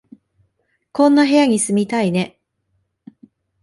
[0.93, 2.39] こんな部屋に住みたいね